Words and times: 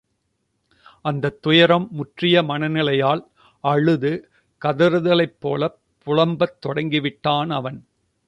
அந்தத் 1.05 1.41
துயரம் 1.41 1.87
முற்றிய 1.91 2.43
மனநிலையால் 2.43 3.21
அழுது 3.63 4.11
கதறுதலைப் 4.61 5.37
போலப் 5.39 5.77
புலம்பத் 6.07 6.57
தொடங்கிவிட்டான் 6.65 7.51
அவன். 7.51 7.79